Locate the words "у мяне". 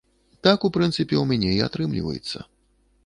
1.19-1.51